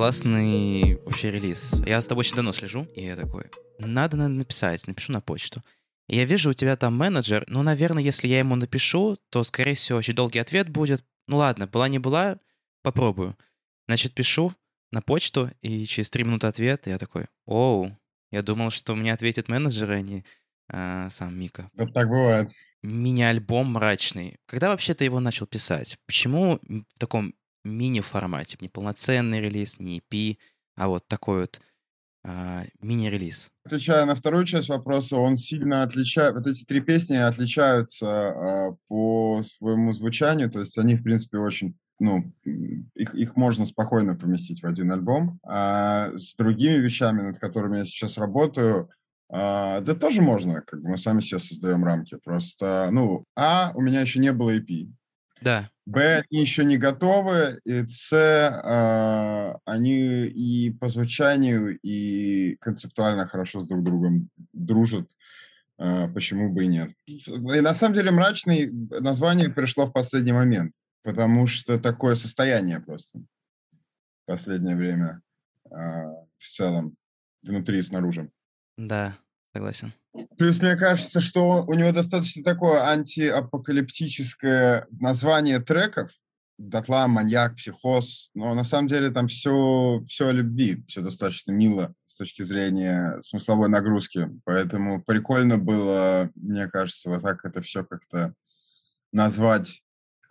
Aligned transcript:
классный 0.00 0.94
вообще 1.04 1.30
релиз. 1.30 1.74
Я 1.84 2.00
с 2.00 2.06
тобой 2.06 2.20
очень 2.20 2.34
давно 2.34 2.54
слежу, 2.54 2.88
и 2.96 3.04
я 3.04 3.16
такой, 3.16 3.50
надо, 3.80 4.16
надо 4.16 4.32
написать, 4.32 4.86
напишу 4.86 5.12
на 5.12 5.20
почту. 5.20 5.62
И 6.08 6.16
я 6.16 6.24
вижу, 6.24 6.48
у 6.48 6.54
тебя 6.54 6.74
там 6.76 6.96
менеджер, 6.96 7.44
ну, 7.48 7.62
наверное, 7.62 8.02
если 8.02 8.26
я 8.26 8.38
ему 8.38 8.56
напишу, 8.56 9.18
то, 9.28 9.44
скорее 9.44 9.74
всего, 9.74 9.98
очень 9.98 10.14
долгий 10.14 10.38
ответ 10.38 10.70
будет. 10.70 11.04
Ну 11.26 11.36
ладно, 11.36 11.66
была 11.66 11.86
не 11.88 11.98
была, 11.98 12.38
попробую. 12.82 13.36
Значит, 13.88 14.14
пишу 14.14 14.54
на 14.90 15.02
почту, 15.02 15.50
и 15.60 15.84
через 15.84 16.08
три 16.08 16.24
минуты 16.24 16.46
ответ, 16.46 16.86
и 16.86 16.90
я 16.90 16.96
такой, 16.96 17.26
оу, 17.44 17.94
я 18.30 18.42
думал, 18.42 18.70
что 18.70 18.96
мне 18.96 19.12
ответит 19.12 19.48
менеджер, 19.48 19.90
а 19.90 20.00
не 20.00 20.24
а, 20.70 21.10
сам 21.10 21.38
Мика. 21.38 21.70
Вот 21.74 21.92
так 21.92 22.08
бывает. 22.08 22.50
Мини-альбом 22.82 23.72
мрачный. 23.72 24.38
Когда 24.46 24.70
вообще 24.70 24.94
ты 24.94 25.04
его 25.04 25.20
начал 25.20 25.44
писать? 25.44 25.98
Почему 26.06 26.58
в 26.62 26.98
таком 26.98 27.34
мини-формате? 27.64 28.58
Не 28.60 28.68
полноценный 28.68 29.40
релиз, 29.40 29.78
не 29.78 30.00
EP, 30.00 30.36
а 30.76 30.88
вот 30.88 31.06
такой 31.08 31.40
вот 31.40 31.60
а, 32.24 32.64
мини-релиз. 32.80 33.50
Отвечая 33.64 34.04
на 34.04 34.14
вторую 34.14 34.44
часть 34.44 34.68
вопроса, 34.68 35.16
он 35.16 35.36
сильно 35.36 35.82
отличает, 35.82 36.34
вот 36.34 36.46
эти 36.46 36.64
три 36.64 36.80
песни 36.80 37.16
отличаются 37.16 38.06
а, 38.08 38.76
по 38.88 39.42
своему 39.42 39.92
звучанию, 39.92 40.50
то 40.50 40.60
есть 40.60 40.76
они, 40.78 40.96
в 40.96 41.02
принципе, 41.02 41.38
очень 41.38 41.76
ну, 42.00 42.32
их, 42.94 43.14
их 43.14 43.36
можно 43.36 43.66
спокойно 43.66 44.16
поместить 44.16 44.62
в 44.62 44.66
один 44.66 44.90
альбом. 44.90 45.38
А 45.44 46.10
с 46.16 46.34
другими 46.34 46.76
вещами, 46.76 47.20
над 47.20 47.38
которыми 47.38 47.76
я 47.76 47.84
сейчас 47.84 48.16
работаю, 48.16 48.88
а, 49.30 49.80
да 49.80 49.94
тоже 49.94 50.22
можно, 50.22 50.62
как 50.62 50.82
бы 50.82 50.90
мы 50.90 50.98
сами 50.98 51.20
себе 51.20 51.38
создаем 51.38 51.84
рамки. 51.84 52.16
Просто, 52.24 52.88
ну, 52.90 53.24
а, 53.36 53.72
у 53.74 53.82
меня 53.82 54.00
еще 54.00 54.18
не 54.18 54.32
было 54.32 54.56
EP. 54.56 54.90
Да. 55.42 55.70
Б, 55.86 56.24
они 56.30 56.40
еще 56.40 56.64
не 56.64 56.78
готовы, 56.78 57.60
и 57.64 57.84
С, 57.86 58.12
э, 58.12 59.58
они 59.64 60.26
и 60.26 60.70
по 60.70 60.88
звучанию, 60.88 61.78
и 61.80 62.56
концептуально 62.60 63.26
хорошо 63.26 63.60
с 63.60 63.66
друг 63.66 63.82
другом 63.82 64.28
дружат. 64.52 65.08
Э, 65.78 66.08
почему 66.08 66.52
бы 66.52 66.64
и 66.64 66.68
нет? 66.68 66.90
И 67.06 67.60
на 67.60 67.74
самом 67.74 67.94
деле 67.94 68.10
мрачный 68.10 68.70
название 69.00 69.48
пришло 69.48 69.86
в 69.86 69.92
последний 69.92 70.32
момент, 70.32 70.74
потому 71.02 71.46
что 71.46 71.78
такое 71.78 72.14
состояние 72.14 72.80
просто 72.80 73.18
в 73.18 74.26
последнее 74.26 74.76
время 74.76 75.22
э, 75.70 75.74
в 75.74 76.44
целом, 76.44 76.96
внутри 77.42 77.78
и 77.78 77.82
снаружи. 77.82 78.30
Да, 78.76 79.16
согласен. 79.54 79.92
Плюс 80.38 80.60
мне 80.60 80.76
кажется, 80.76 81.20
что 81.20 81.64
у 81.64 81.74
него 81.74 81.92
достаточно 81.92 82.42
такое 82.42 82.82
антиапокалиптическое 82.82 84.86
название 84.98 85.60
треков. 85.60 86.10
Дотла, 86.58 87.06
маньяк, 87.06 87.56
психоз. 87.56 88.30
Но 88.34 88.54
на 88.54 88.64
самом 88.64 88.88
деле 88.88 89.10
там 89.10 89.28
все, 89.28 90.02
все 90.08 90.28
о 90.28 90.32
любви. 90.32 90.82
Все 90.86 91.00
достаточно 91.00 91.52
мило 91.52 91.94
с 92.04 92.16
точки 92.16 92.42
зрения 92.42 93.18
смысловой 93.22 93.68
нагрузки. 93.68 94.28
Поэтому 94.44 95.02
прикольно 95.02 95.58
было, 95.58 96.30
мне 96.34 96.68
кажется, 96.68 97.08
вот 97.08 97.22
так 97.22 97.44
это 97.44 97.62
все 97.62 97.84
как-то 97.84 98.34
назвать 99.12 99.82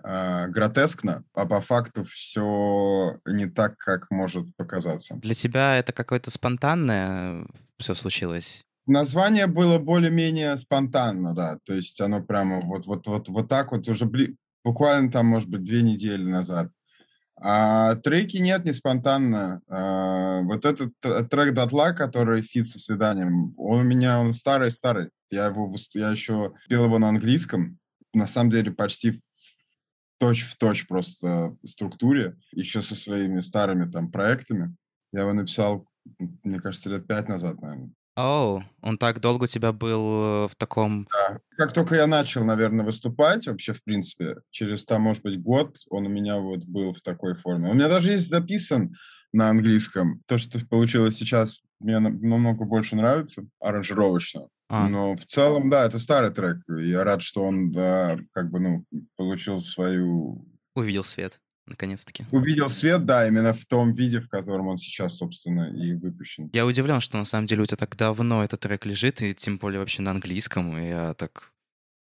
э, 0.04 0.48
гротескно, 0.48 1.24
а 1.34 1.46
по 1.46 1.62
факту 1.62 2.04
все 2.04 3.20
не 3.26 3.48
так, 3.48 3.78
как 3.78 4.12
может 4.12 4.56
показаться. 4.56 5.16
Для 5.16 5.34
тебя 5.34 5.78
это 5.78 5.94
какое-то 5.94 6.32
спонтанное 6.32 7.46
все 7.78 7.96
случилось? 7.96 8.66
Название 8.90 9.46
было 9.46 9.78
более-менее 9.78 10.58
спонтанно, 10.58 11.36
да, 11.36 11.60
то 11.64 11.76
есть 11.76 12.02
оно 12.02 12.24
прямо 12.24 12.60
вот, 12.60 12.88
вот, 12.88 13.06
вот, 13.06 13.30
вот 13.30 13.48
так 13.48 13.72
вот 13.72 13.88
уже 13.88 14.06
бли... 14.06 14.36
буквально 14.64 15.12
там, 15.12 15.28
может 15.28 15.48
быть, 15.48 15.64
две 15.64 15.84
недели 15.84 16.24
назад. 16.24 16.72
А 17.40 17.94
треки 17.98 18.38
нет, 18.38 18.66
не 18.66 18.74
спонтанно. 18.74 19.62
А, 19.68 20.42
вот 20.42 20.66
этот 20.66 20.92
трек 21.30 21.54
Датла, 21.54 21.92
который 21.92 22.42
feat 22.42 22.68
со 22.68 22.80
свиданием, 22.80 23.54
он 23.58 23.82
у 23.82 23.84
меня, 23.84 24.20
он 24.20 24.34
старый-старый. 24.34 25.12
Я 25.30 25.46
его, 25.46 25.72
я 25.94 26.10
еще 26.10 26.54
пел 26.68 26.86
его 26.86 26.98
на 26.98 27.10
английском, 27.10 27.78
на 28.16 28.26
самом 28.26 28.50
деле 28.50 28.72
почти 28.72 29.12
в 29.12 29.20
точь 30.18 30.46
в 30.46 30.58
точь 30.58 30.88
просто 30.88 31.56
структуре, 31.64 32.38
еще 32.52 32.82
со 32.82 32.96
своими 32.96 33.40
старыми 33.42 33.88
там 33.88 34.10
проектами. 34.12 34.76
Я 35.14 35.22
его 35.22 35.34
написал, 35.34 35.88
мне 36.18 36.60
кажется, 36.60 36.90
лет 36.90 37.06
пять 37.06 37.30
назад, 37.30 37.62
наверное. 37.62 37.92
Оу, 38.20 38.66
он 38.82 38.98
так 38.98 39.22
долго 39.22 39.46
у 39.46 39.48
тебя 39.48 39.72
был 39.72 40.02
э, 40.02 40.48
в 40.50 40.56
таком... 40.58 41.08
Да. 41.10 41.40
Как 41.56 41.72
только 41.72 41.96
я 41.96 42.06
начал, 42.06 42.44
наверное, 42.44 42.86
выступать, 42.86 43.48
вообще, 43.48 43.72
в 43.72 43.82
принципе, 43.82 44.36
через, 44.52 44.84
там, 44.84 45.04
может 45.04 45.24
быть, 45.24 45.42
год 45.42 45.78
он 45.90 46.06
у 46.06 46.10
меня 46.10 46.38
вот 46.38 46.66
был 46.66 46.94
в 46.94 47.00
такой 47.00 47.36
форме. 47.36 47.70
У 47.70 47.74
меня 47.74 47.88
даже 47.88 48.12
есть 48.12 48.28
записан 48.28 48.94
на 49.32 49.50
английском. 49.50 50.22
То, 50.26 50.38
что 50.38 50.60
получилось 50.68 51.16
сейчас, 51.16 51.62
мне 51.80 52.00
намного 52.00 52.66
больше 52.66 52.98
нравится 52.98 53.44
аранжировочно. 53.62 54.48
А. 54.68 54.90
Но 54.90 55.16
в 55.16 55.26
целом, 55.26 55.70
да, 55.70 55.86
это 55.86 55.98
старый 55.98 56.32
трек. 56.32 56.58
Я 56.68 57.06
рад, 57.06 57.22
что 57.22 57.44
он, 57.44 57.72
да, 57.72 58.18
как 58.34 58.52
бы, 58.52 58.60
ну, 58.60 58.86
получил 59.16 59.62
свою... 59.62 60.46
Увидел 60.76 61.06
свет 61.06 61.40
наконец-таки. 61.70 62.26
Увидел 62.32 62.70
свет, 62.70 63.06
да, 63.06 63.28
именно 63.28 63.54
в 63.54 63.66
том 63.66 63.94
виде, 63.94 64.20
в 64.20 64.30
котором 64.30 64.68
он 64.68 64.78
сейчас, 64.78 65.18
собственно, 65.18 65.72
и 65.74 65.94
выпущен. 65.94 66.50
Я 66.54 66.66
удивлен, 66.66 67.00
что 67.00 67.18
на 67.18 67.26
самом 67.26 67.46
деле 67.46 67.64
у 67.64 67.66
тебя 67.66 67.78
так 67.78 67.96
давно 67.96 68.44
этот 68.44 68.60
трек 68.60 68.86
лежит, 68.86 69.22
и 69.22 69.34
тем 69.34 69.58
более 69.58 69.80
вообще 69.80 70.02
на 70.02 70.12
английском, 70.12 70.78
и 70.78 70.88
я 70.88 71.14
так 71.14 71.52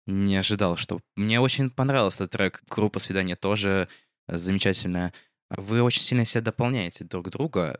не 0.07 0.35
ожидал, 0.35 0.77
что... 0.77 0.99
Мне 1.15 1.39
очень 1.39 1.69
понравился 1.69 2.23
этот 2.23 2.37
трек. 2.37 2.61
Группа 2.69 2.99
«Свидание» 2.99 3.35
тоже 3.35 3.87
замечательная. 4.27 5.13
Вы 5.49 5.81
очень 5.81 6.01
сильно 6.01 6.25
себя 6.25 6.41
дополняете 6.41 7.03
друг 7.03 7.29
друга. 7.29 7.79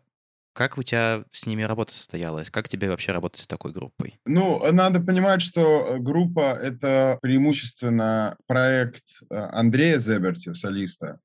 Как 0.53 0.77
у 0.77 0.83
тебя 0.83 1.23
с 1.31 1.45
ними 1.45 1.63
работа 1.63 1.93
состоялась? 1.93 2.49
Как 2.49 2.67
тебе 2.67 2.89
вообще 2.89 3.13
работать 3.13 3.41
с 3.41 3.47
такой 3.47 3.71
группой? 3.71 4.19
Ну, 4.25 4.61
надо 4.71 4.99
понимать, 4.99 5.41
что 5.41 5.95
группа— 5.99 6.53
это 6.61 7.17
преимущественно 7.21 8.35
проект 8.47 9.05
э, 9.29 9.35
Андрея 9.35 9.97
Зеберти, 9.97 10.51
солиста. 10.51 11.21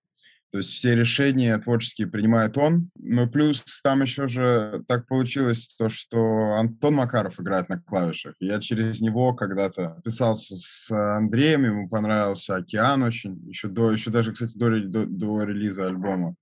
То 0.53 0.59
есть 0.59 0.73
все 0.73 0.95
решения 0.95 1.57
творческие 1.59 2.07
принимает 2.07 2.57
он. 2.57 2.91
Ну, 2.97 3.29
плюс 3.29 3.65
там 3.83 4.03
еще 4.03 4.29
же 4.29 4.85
так 4.87 5.07
получилось 5.07 5.75
то, 5.77 5.89
что 5.89 6.55
Антон 6.55 6.95
Макаров 6.95 7.41
играет 7.41 7.69
на 7.69 7.81
клавишах. 7.81 8.35
Я 8.41 8.61
через 8.61 9.01
него 9.01 9.35
когда-то 9.35 10.01
писался 10.05 10.55
с 10.57 10.91
Андреем, 10.91 11.65
ему 11.65 11.89
понравился 11.89 12.57
«Океан» 12.57 13.03
очень. 13.03 13.37
Еще, 13.49 13.69
до, 13.69 13.91
еще 13.91 14.11
даже, 14.11 14.33
кстати, 14.33 14.57
до, 14.57 14.81
до, 14.81 15.07
до 15.07 15.43
релиза 15.43 15.87
альбома. 15.87 16.37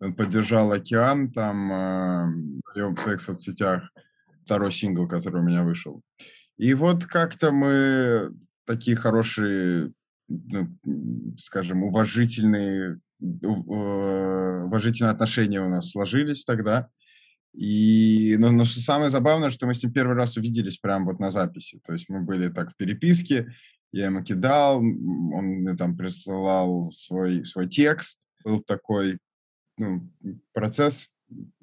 Он 0.00 0.14
поддержал 0.14 0.72
«Океан» 0.72 1.32
там 1.32 1.72
э, 1.72 2.90
в 2.92 2.96
своих 2.98 3.20
соцсетях. 3.20 3.90
Второй 4.44 4.70
сингл, 4.70 5.08
который 5.08 5.40
у 5.40 5.44
меня 5.44 5.64
вышел. 5.64 6.02
И 6.58 6.74
вот 6.74 7.04
как-то 7.06 7.52
мы 7.52 8.32
такие 8.64 8.96
хорошие 8.96 9.92
ну, 10.28 10.68
скажем, 11.38 11.84
уважительные 11.84 12.98
уважительные 13.20 15.12
отношения 15.12 15.60
у 15.60 15.68
нас 15.68 15.90
сложились 15.90 16.44
тогда. 16.44 16.88
И, 17.54 18.36
но, 18.38 18.50
но 18.50 18.64
самое 18.66 19.10
забавное, 19.10 19.50
что 19.50 19.66
мы 19.66 19.74
с 19.74 19.82
ним 19.82 19.92
первый 19.92 20.14
раз 20.14 20.36
увиделись 20.36 20.76
прямо 20.76 21.06
вот 21.06 21.20
на 21.20 21.30
записи. 21.30 21.80
То 21.86 21.94
есть 21.94 22.08
мы 22.08 22.20
были 22.20 22.48
так 22.48 22.72
в 22.72 22.76
переписке, 22.76 23.54
я 23.92 24.06
ему 24.06 24.22
кидал, 24.22 24.78
он 24.78 25.44
мне 25.62 25.74
там 25.74 25.96
присылал 25.96 26.90
свой, 26.90 27.44
свой 27.44 27.68
текст. 27.68 28.26
Был 28.44 28.60
такой 28.60 29.18
ну, 29.78 30.12
процесс, 30.52 31.08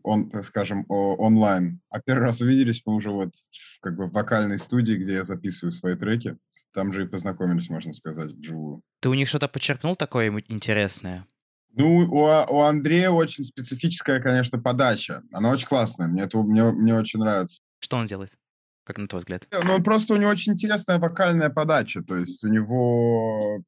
он, 0.02 0.30
так 0.30 0.44
скажем, 0.46 0.86
онлайн. 0.90 1.80
А 1.90 2.02
первый 2.02 2.24
раз 2.24 2.42
увиделись 2.42 2.82
мы 2.86 2.96
уже 2.96 3.12
вот 3.12 3.36
в, 3.36 3.80
как 3.80 3.96
бы 3.96 4.08
в 4.08 4.14
вокальной 4.14 4.60
студии, 4.60 4.96
где 4.96 5.14
я 5.14 5.24
записываю 5.24 5.72
свои 5.72 5.96
треки. 5.96 6.38
Там 6.74 6.92
же 6.92 7.04
и 7.04 7.08
познакомились, 7.08 7.70
можно 7.70 7.94
сказать, 7.94 8.32
вживую. 8.32 8.82
Ты 9.00 9.10
у 9.10 9.14
них 9.14 9.28
что-то 9.28 9.48
подчеркнул 9.48 9.96
такое 9.96 10.32
интересное? 10.48 11.28
Ну, 11.76 12.08
у, 12.08 12.26
у 12.26 12.62
Андрея 12.62 13.10
очень 13.10 13.44
специфическая, 13.44 14.22
конечно, 14.22 14.60
подача. 14.60 15.24
Она 15.32 15.50
очень 15.50 15.68
классная. 15.68 16.08
Мне, 16.08 16.24
это, 16.24 16.38
мне, 16.38 16.72
мне 16.72 16.96
очень 16.96 17.20
нравится. 17.20 17.62
Что 17.80 17.98
он 17.98 18.06
делает? 18.06 18.38
Как 18.84 18.98
на 18.98 19.08
твой 19.08 19.22
взгляд? 19.22 19.48
Ну, 19.52 19.82
просто 19.82 20.14
у 20.14 20.18
него 20.18 20.30
очень 20.30 20.54
интересная 20.54 21.00
вокальная 21.00 21.50
подача. 21.50 22.04
То 22.04 22.16
есть 22.16 22.44
у 22.44 22.48
него... 22.48 23.64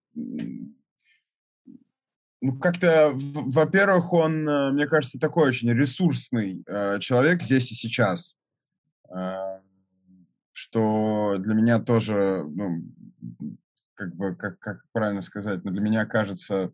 Ну, 2.41 2.59
как-то, 2.59 3.11
во-первых, 3.13 4.13
он, 4.13 4.47
э, 4.47 4.71
мне 4.71 4.85
кажется, 4.85 5.19
такой 5.19 5.47
очень 5.47 5.71
ресурсный 5.71 6.63
э, 6.67 6.99
человек 6.99 7.41
здесь 7.41 7.71
и 7.71 7.75
сейчас. 7.75 8.37
Э, 9.09 9.61
что 10.51 11.37
для 11.39 11.55
меня 11.55 11.79
тоже, 11.79 12.43
ну, 12.47 12.83
как 13.95 14.15
бы, 14.15 14.35
как, 14.35 14.59
как 14.59 14.81
правильно 14.91 15.21
сказать, 15.21 15.63
но 15.63 15.71
для 15.71 15.81
меня 15.81 16.05
кажется 16.05 16.71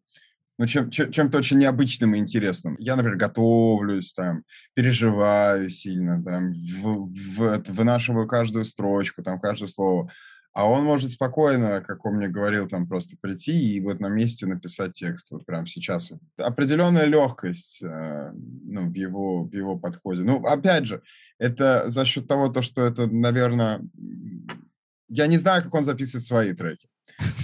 ну, 0.61 0.67
чем, 0.67 0.91
чем, 0.91 1.11
чем-то 1.11 1.39
очень 1.39 1.57
необычным 1.57 2.13
и 2.13 2.19
интересным. 2.19 2.75
Я, 2.77 2.95
например, 2.95 3.17
готовлюсь, 3.17 4.13
там, 4.13 4.43
переживаю 4.75 5.71
сильно, 5.71 6.23
там, 6.23 6.53
в, 6.53 7.09
в, 7.09 7.63
вынашиваю 7.69 8.27
каждую 8.27 8.63
строчку, 8.63 9.23
там, 9.23 9.39
каждое 9.39 9.67
слово. 9.67 10.11
А 10.53 10.69
он 10.69 10.83
может 10.83 11.09
спокойно, 11.09 11.81
как 11.81 12.05
он 12.05 12.17
мне 12.17 12.27
говорил, 12.27 12.67
там 12.67 12.87
просто 12.87 13.15
прийти 13.19 13.73
и 13.73 13.81
вот 13.81 13.99
на 13.99 14.07
месте 14.07 14.45
написать 14.45 14.91
текст, 14.93 15.31
вот 15.31 15.47
прямо 15.47 15.65
сейчас. 15.65 16.11
Определенная 16.37 17.05
легкость 17.05 17.81
э, 17.81 18.31
ну, 18.33 18.87
в, 18.87 18.93
его, 18.93 19.45
в 19.45 19.53
его 19.55 19.79
подходе. 19.79 20.21
Ну, 20.21 20.43
опять 20.45 20.85
же, 20.85 21.01
это 21.39 21.89
за 21.89 22.05
счет 22.05 22.27
того, 22.27 22.49
то, 22.49 22.61
что 22.61 22.85
это, 22.85 23.07
наверное... 23.07 23.81
Я 25.09 25.25
не 25.25 25.37
знаю, 25.37 25.63
как 25.63 25.73
он 25.73 25.83
записывает 25.83 26.23
свои 26.23 26.53
треки. 26.53 26.87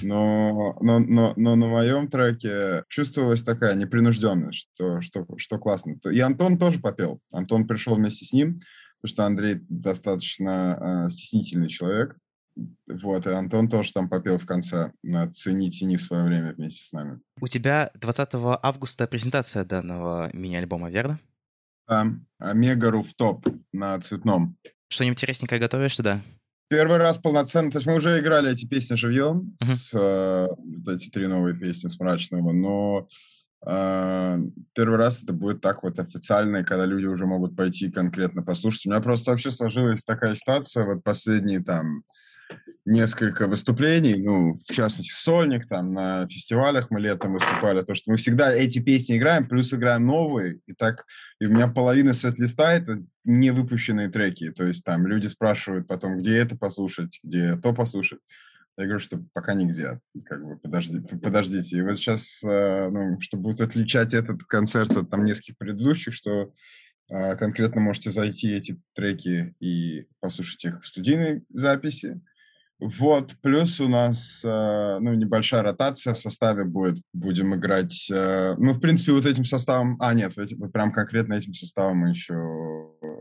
Но, 0.04 0.78
но, 0.82 1.00
но, 1.00 1.34
но 1.36 1.56
на 1.56 1.68
моем 1.68 2.08
треке 2.08 2.84
чувствовалась 2.90 3.44
такая 3.44 3.76
непринужденность, 3.76 4.70
что, 4.74 5.02
что, 5.02 5.26
что 5.38 5.58
классно. 5.58 5.96
И 6.12 6.20
Антон 6.20 6.58
тоже 6.58 6.80
попел. 6.80 7.20
Антон 7.32 7.68
пришел 7.68 7.96
вместе 7.96 8.26
с 8.26 8.34
ним, 8.34 8.60
потому 9.02 9.14
что 9.14 9.26
Андрей 9.26 9.60
достаточно 9.70 11.08
э, 11.08 11.12
стеснительный 11.12 11.70
человек. 11.70 12.18
Вот, 12.88 13.28
и 13.28 13.30
Антон 13.30 13.70
тоже 13.70 13.94
там 13.94 14.10
попел 14.10 14.40
в 14.40 14.46
конце 14.46 14.92
на 15.04 15.32
«Цени, 15.32 15.70
тени» 15.70 15.96
в 15.96 16.02
свое 16.02 16.24
время 16.24 16.54
вместе 16.54 16.84
с 16.84 16.92
нами. 16.92 17.20
У 17.40 17.48
тебя 17.48 17.92
20 17.96 18.30
августа 18.64 19.06
презентация 19.08 19.64
данного 19.64 20.30
мини-альбома, 20.34 20.90
верно? 20.90 21.20
Да, 21.88 22.08
Омега 22.40 22.90
Руфтоп 22.90 23.48
на 23.72 24.00
Цветном. 24.00 24.58
Что-нибудь 24.90 25.20
интересненькое 25.20 25.62
готовишь 25.62 25.96
туда? 25.96 26.22
Первый 26.70 26.98
раз 26.98 27.18
полноценно, 27.18 27.72
то 27.72 27.78
есть 27.78 27.88
мы 27.88 27.96
уже 27.96 28.20
играли 28.20 28.52
эти 28.52 28.66
песни 28.66 28.96
живьем, 28.96 29.56
uh-huh. 29.64 29.74
с, 29.74 29.92
э, 29.94 30.48
вот 30.50 30.94
эти 30.94 31.10
три 31.10 31.28
новые 31.28 31.56
песни 31.56 31.88
с 31.88 31.98
Мрачного, 31.98 32.52
но 32.52 33.08
э, 33.66 34.40
первый 34.74 34.98
раз 34.98 35.24
это 35.24 35.32
будет 35.32 35.62
так 35.62 35.84
вот 35.84 35.98
официально, 35.98 36.66
когда 36.66 36.86
люди 36.86 37.06
уже 37.06 37.26
могут 37.26 37.56
пойти 37.56 37.90
конкретно 37.90 38.44
послушать. 38.44 38.86
У 38.86 38.90
меня 38.90 39.00
просто 39.00 39.32
вообще 39.32 39.50
сложилась 39.52 40.04
такая 40.04 40.36
ситуация, 40.36 40.84
вот 40.84 41.06
последние 41.06 41.64
там 41.64 42.04
несколько 42.88 43.48
выступлений, 43.48 44.16
ну, 44.16 44.58
в 44.58 44.74
частности, 44.74 45.12
Сольник, 45.12 45.68
там, 45.68 45.94
на 45.94 46.26
фестивалях 46.28 46.90
мы 46.90 47.02
летом 47.02 47.34
выступали, 47.34 47.82
то, 47.82 47.94
что 47.94 48.12
мы 48.12 48.18
всегда 48.18 48.54
эти 48.54 48.80
песни 48.80 49.18
играем, 49.18 49.48
плюс 49.48 49.74
играем 49.74 50.06
новые, 50.06 50.62
и 50.66 50.74
так, 50.74 51.06
и 51.42 51.46
у 51.46 51.50
меня 51.50 51.68
половина 51.68 52.14
сет-листа— 52.14 52.74
это 52.76 53.04
не 53.26 53.52
выпущенные 53.52 54.08
треки, 54.10 54.52
то 54.52 54.64
есть 54.64 54.86
там 54.86 55.06
люди 55.06 55.28
спрашивают 55.28 55.86
потом, 55.86 56.18
где 56.18 56.38
это 56.38 56.58
послушать, 56.58 57.20
где 57.24 57.58
то 57.58 57.74
послушать. 57.74 58.20
Я 58.78 58.86
говорю, 58.86 59.00
что 59.00 59.22
пока 59.34 59.54
нигде, 59.54 60.00
как 60.26 60.46
бы, 60.46 60.58
подожди, 60.58 61.02
подождите. 61.02 61.78
И 61.78 61.82
вот 61.82 61.98
сейчас, 61.98 62.44
э, 62.44 62.90
ну, 62.90 63.20
чтобы 63.20 63.44
будет 63.44 63.60
отличать 63.60 64.14
этот 64.14 64.44
концерт 64.44 64.96
от 64.96 65.10
там 65.10 65.26
нескольких 65.26 65.58
предыдущих, 65.58 66.14
что 66.14 66.54
э, 67.10 67.36
конкретно 67.38 67.82
можете 67.82 68.12
зайти 68.12 68.52
эти 68.52 68.80
треки 68.94 69.56
и 69.60 70.06
послушать 70.20 70.64
их 70.64 70.84
в 70.84 70.88
студийной 70.88 71.44
записи, 71.50 72.22
вот, 72.80 73.36
плюс 73.42 73.80
у 73.80 73.88
нас, 73.88 74.42
э, 74.46 74.98
ну, 75.00 75.16
небольшая 75.16 75.64
ротация 75.64 76.14
в 76.14 76.20
составе 76.20 76.64
будет. 76.64 77.02
Будем 77.12 77.56
играть, 77.56 78.08
э, 78.12 78.54
ну, 78.58 78.74
в 78.74 78.80
принципе, 78.80 79.14
вот 79.14 79.26
этим 79.26 79.46
составом... 79.46 79.98
А, 80.00 80.14
нет, 80.14 80.34
вот 80.36 80.72
прям 80.72 80.92
конкретно 80.92 81.34
этим 81.34 81.56
составом 81.56 81.98
мы 81.98 82.10
еще... 82.10 82.36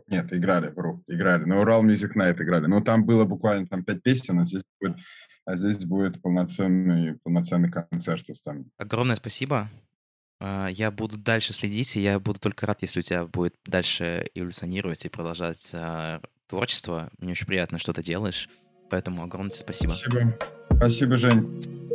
Нет, 0.08 0.31
играли, 0.32 0.69
вру, 0.69 1.03
играли. 1.06 1.44
На 1.44 1.61
Урал 1.61 1.85
Music 1.85 2.11
Night 2.17 2.41
играли. 2.43 2.67
Но 2.67 2.81
там 2.81 3.06
было 3.06 3.25
буквально 3.25 3.64
там 3.67 3.82
пять 3.82 4.03
песен, 4.03 4.38
а 4.38 4.44
здесь 4.44 4.62
будет, 4.79 4.97
а 5.47 5.56
здесь 5.56 5.85
будет 5.87 6.20
полноценный, 6.20 7.19
полноценный 7.23 7.70
концерт 7.70 8.26
там. 8.44 8.67
Огромное 8.76 9.17
спасибо. 9.17 9.70
Э, 10.38 10.69
я 10.70 10.91
буду 10.91 11.17
дальше 11.17 11.55
следить, 11.55 11.97
и 11.97 12.02
я 12.02 12.20
буду 12.20 12.38
только 12.38 12.67
рад, 12.67 12.82
если 12.82 13.00
у 13.00 13.02
тебя 13.02 13.25
будет 13.25 13.55
дальше 13.64 14.29
эволюционировать 14.35 15.06
и 15.06 15.09
продолжать 15.09 15.75
творчество. 16.47 17.11
Мне 17.19 17.32
очень 17.32 17.47
приятно, 17.47 17.79
что 17.79 17.94
ты 17.94 18.02
делаешь. 18.02 18.50
Поэтому 18.91 19.23
огромное 19.23 19.56
спасибо. 19.56 19.93
Спасибо. 19.93 20.37
Спасибо, 20.77 21.17
Жень. 21.17 21.86